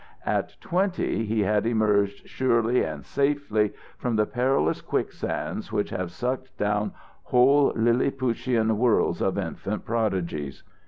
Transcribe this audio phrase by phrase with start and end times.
[0.25, 6.57] At twenty, he had emerged surely and safely from the perilous quicksands which have sucked
[6.57, 6.93] down
[7.25, 10.63] whole Lilliputian worlds of infant prodigies.